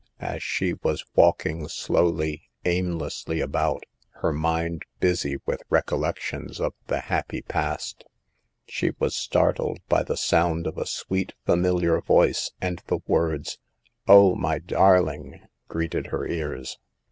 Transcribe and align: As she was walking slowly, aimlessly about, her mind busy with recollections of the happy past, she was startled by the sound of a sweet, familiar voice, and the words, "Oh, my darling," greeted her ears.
As 0.19 0.41
she 0.41 0.73
was 0.81 1.05
walking 1.13 1.67
slowly, 1.67 2.49
aimlessly 2.65 3.39
about, 3.39 3.83
her 4.23 4.33
mind 4.33 4.81
busy 4.99 5.37
with 5.45 5.61
recollections 5.69 6.59
of 6.59 6.73
the 6.87 7.01
happy 7.01 7.43
past, 7.43 8.03
she 8.67 8.93
was 8.97 9.15
startled 9.15 9.77
by 9.89 10.01
the 10.01 10.17
sound 10.17 10.65
of 10.65 10.79
a 10.79 10.87
sweet, 10.87 11.33
familiar 11.45 12.01
voice, 12.01 12.49
and 12.59 12.81
the 12.87 13.01
words, 13.05 13.59
"Oh, 14.07 14.33
my 14.33 14.57
darling," 14.57 15.39
greeted 15.67 16.07
her 16.07 16.25
ears. 16.25 16.79